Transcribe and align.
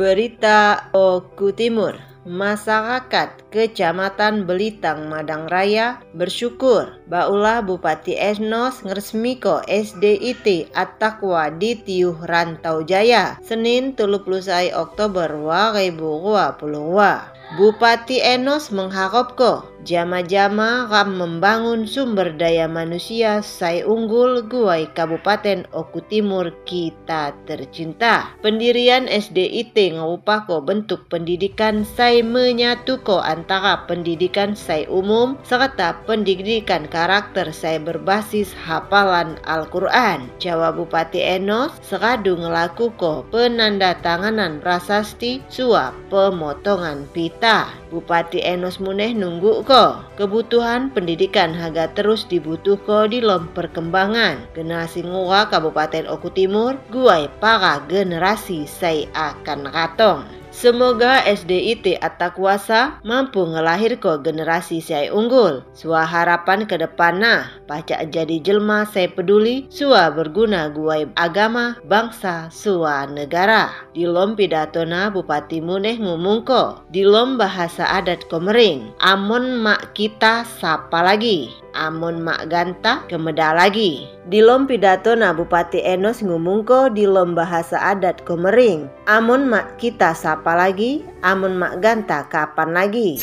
Berita 0.00 0.88
Oku 0.96 1.52
Timur. 1.52 1.92
Masyarakat 2.24 3.52
Kecamatan 3.52 4.48
Belitang 4.48 5.12
Madang 5.12 5.44
Raya 5.44 6.00
bersyukur 6.16 6.96
Baulah 7.04 7.60
Bupati 7.60 8.16
Esnos 8.16 8.80
ngresmiko 8.80 9.60
SDIT 9.68 10.72
At-Taqwa 10.72 11.52
di 11.52 11.76
Tiuh 11.76 12.16
Rantau 12.16 12.80
Jaya 12.80 13.36
Senin 13.44 13.92
31 13.92 14.72
Oktober 14.72 15.36
2022 15.36 17.39
Bupati 17.58 18.22
Enos 18.22 18.70
mengharapkan 18.70 19.66
jama-jama 19.82 20.86
ram 20.86 21.18
membangun 21.18 21.82
sumber 21.82 22.30
daya 22.38 22.70
manusia 22.70 23.42
sai 23.42 23.82
unggul 23.82 24.46
guai 24.46 24.86
Kabupaten 24.94 25.66
Oku 25.74 25.98
Timur 26.06 26.54
kita 26.62 27.34
tercinta. 27.50 28.30
Pendirian 28.38 29.10
SDIT 29.10 29.98
ngupako 29.98 30.62
bentuk 30.62 31.10
pendidikan 31.10 31.82
sai 31.82 32.22
menyatuko 32.22 33.18
antara 33.18 33.82
pendidikan 33.90 34.54
sai 34.54 34.86
umum 34.86 35.34
serta 35.42 35.98
pendidikan 36.06 36.86
karakter 36.86 37.50
sai 37.50 37.82
berbasis 37.82 38.54
hafalan 38.54 39.34
Al-Quran. 39.42 40.30
Jawa 40.38 40.70
Bupati 40.70 41.18
Enos 41.18 41.74
seradu 41.82 42.38
ngelakuko 42.38 43.26
penandatanganan 43.34 44.62
prasasti 44.62 45.42
suap 45.50 45.96
pemotongan 46.12 47.10
pita 47.10 47.39
kita. 47.40 47.72
Bupati 47.88 48.44
Enos 48.44 48.76
Muneh 48.84 49.16
nunggu 49.16 49.64
ko. 49.64 50.04
Kebutuhan 50.20 50.92
pendidikan 50.92 51.56
harga 51.56 51.88
terus 51.96 52.28
dibutuh 52.28 52.76
ko 52.84 53.08
di 53.08 53.24
lom 53.24 53.48
perkembangan. 53.56 54.44
Generasi 54.52 55.08
ngua 55.08 55.48
Kabupaten 55.48 56.04
Oku 56.04 56.28
Timur, 56.36 56.76
guai 56.92 57.32
para 57.40 57.80
generasi 57.88 58.68
saya 58.68 59.08
akan 59.16 59.72
ratong. 59.72 60.39
Semoga 60.60 61.24
SDIT 61.24 62.04
Atta 62.04 62.36
Kuasa 62.36 63.00
mampu 63.00 63.48
ngelahir 63.48 63.96
ko 63.96 64.20
generasi 64.20 64.84
saya 64.84 65.08
unggul. 65.08 65.64
Sua 65.72 66.04
harapan 66.04 66.68
ke 66.68 66.76
depan 66.76 67.16
nah, 67.16 67.48
pacak 67.64 68.12
jadi 68.12 68.36
jelma 68.44 68.84
saya 68.84 69.08
peduli, 69.08 69.64
sua 69.72 70.12
berguna 70.12 70.68
guai 70.68 71.08
agama, 71.16 71.80
bangsa, 71.88 72.52
sua 72.52 73.08
negara. 73.08 73.72
Di 73.96 74.04
lom 74.04 74.36
pidatona 74.36 75.08
Bupati 75.08 75.64
Muneh 75.64 75.96
ngomong 75.96 76.44
ko, 76.44 76.84
di 76.92 77.08
lom 77.08 77.40
bahasa 77.40 77.88
adat 77.96 78.28
komering, 78.28 78.92
amon 79.00 79.64
mak 79.64 79.96
kita 79.96 80.44
sapa 80.44 81.00
lagi. 81.00 81.48
Amun 81.72 82.22
mak 82.22 82.50
ganta 82.50 83.06
kemeda 83.06 83.54
lagi. 83.54 84.06
Di 84.26 84.42
lom 84.42 84.66
pidato 84.66 85.14
na 85.14 85.30
Bupati 85.30 85.82
Enos 85.82 86.22
ngumungko 86.22 86.90
di 86.90 87.06
lom 87.06 87.34
bahasa 87.34 87.78
adat 87.80 88.26
komering. 88.26 88.90
Amun 89.06 89.46
mak 89.50 89.78
kita 89.78 90.12
sapa 90.12 90.54
lagi, 90.58 91.02
amun 91.22 91.58
mak 91.58 91.78
ganta 91.78 92.26
kapan 92.26 92.74
lagi. 92.74 93.22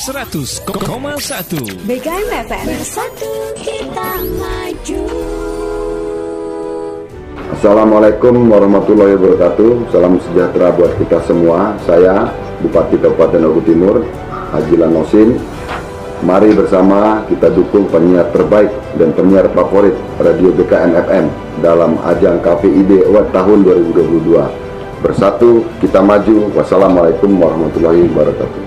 100,1 0.00 0.64
BKM 1.84 2.28
FM 2.48 2.66
Bersatu 2.72 3.30
kita 3.60 4.16
maju 4.40 5.02
Assalamualaikum 7.52 8.48
warahmatullahi 8.48 9.20
wabarakatuh 9.20 9.92
Salam 9.92 10.16
sejahtera 10.24 10.72
buat 10.72 10.96
kita 10.96 11.20
semua 11.28 11.76
Saya 11.84 12.32
Bupati 12.64 12.96
Kabupaten 12.96 13.44
Oku 13.52 13.60
Timur 13.68 14.00
Haji 14.56 14.74
Lanosin 14.80 15.36
Mari 16.20 16.52
bersama 16.52 17.24
kita 17.32 17.48
dukung 17.48 17.88
penyiar 17.88 18.28
terbaik 18.28 18.68
dan 19.00 19.08
penyiar 19.16 19.48
favorit 19.56 19.96
Radio 20.20 20.52
BKM 20.52 20.92
FM 21.08 21.32
dalam 21.64 21.96
ajang 22.04 22.44
KPID 22.44 23.08
Award 23.08 23.32
tahun 23.32 23.64
2022. 23.64 24.36
Bersatu 25.00 25.64
kita 25.80 26.04
maju. 26.04 26.52
Wassalamualaikum 26.52 27.40
warahmatullahi 27.40 28.04
wabarakatuh. 28.12 28.62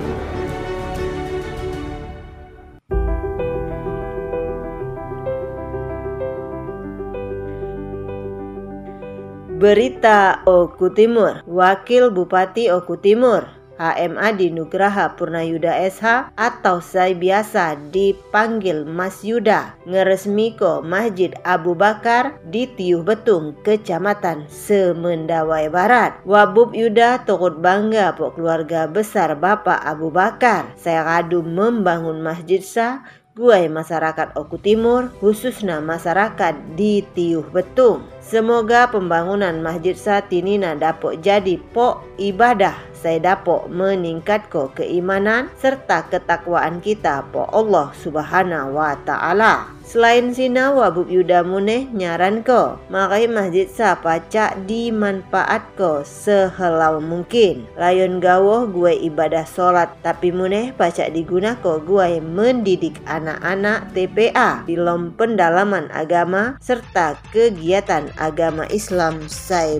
Berita 9.62 10.42
Oku 10.50 10.90
Timur, 10.90 11.46
Wakil 11.46 12.10
Bupati 12.10 12.74
Oku 12.74 12.98
Timur, 12.98 13.46
HMA 13.84 14.40
di 14.40 14.48
Nugraha 14.48 15.12
Purnayuda 15.20 15.76
SH 15.76 16.32
atau 16.40 16.80
saya 16.80 17.12
biasa 17.12 17.76
dipanggil 17.92 18.88
Mas 18.88 19.20
Yuda 19.28 19.76
ngeresmiko 19.84 20.80
Masjid 20.80 21.36
Abu 21.44 21.76
Bakar 21.76 22.40
di 22.48 22.64
Tiuh 22.72 23.04
Betung, 23.04 23.60
Kecamatan 23.68 24.48
Semendawai 24.48 25.68
Barat. 25.68 26.16
Wabub 26.24 26.72
Yuda 26.72 27.28
turut 27.28 27.60
bangga 27.60 28.16
po 28.16 28.32
keluarga 28.32 28.88
besar 28.88 29.36
Bapak 29.36 29.84
Abu 29.84 30.08
Bakar. 30.08 30.72
Saya 30.80 31.04
radu 31.04 31.44
membangun 31.44 32.24
masjid 32.24 32.64
sah 32.64 33.04
Guai 33.34 33.66
masyarakat 33.66 34.38
Oku 34.38 34.62
Timur, 34.62 35.10
khususnya 35.18 35.82
masyarakat 35.82 36.78
di 36.78 37.02
Tiuh 37.02 37.42
Betung. 37.50 38.06
Semoga 38.24 38.88
pembangunan 38.88 39.60
masjid 39.60 39.94
saat 40.00 40.32
ini 40.32 40.56
dapat 40.58 41.20
jadi 41.20 41.60
pok 41.76 42.08
ibadah 42.16 42.94
saya 43.04 43.36
dapat 43.36 43.68
meningkat 43.68 44.48
ko 44.48 44.72
keimanan 44.72 45.52
serta 45.60 46.08
ketakwaan 46.08 46.80
kita 46.80 47.28
po 47.36 47.44
Allah 47.52 47.92
subhanahu 48.00 48.80
wa 48.80 48.96
ta'ala. 49.04 49.76
Selain 49.84 50.32
sina 50.32 50.72
wabub 50.72 51.12
yuda 51.12 51.44
muneh 51.44 51.92
nyaran 51.92 52.40
ko, 52.40 52.80
makai 52.88 53.28
masjid 53.28 53.68
sa 53.68 54.00
pacak 54.00 54.56
dimanfaat 54.64 55.76
ko 55.76 56.08
sehelau 56.08 57.04
mungkin. 57.04 57.68
Layon 57.76 58.24
gawoh 58.24 58.64
gue 58.72 58.96
ibadah 59.12 59.44
sholat, 59.44 59.92
tapi 60.00 60.32
muneh 60.32 60.72
pacak 60.72 61.12
diguna 61.12 61.60
ko 61.60 61.84
gue 61.84 62.24
mendidik 62.24 62.96
anak-anak 63.04 63.92
TPA 63.92 64.64
di 64.64 64.80
lom 64.80 65.12
pendalaman 65.20 65.92
agama 65.92 66.56
serta 66.64 67.20
kegiatan 67.36 68.08
agama 68.18 68.68
Islam 68.70 69.30
sai 69.30 69.80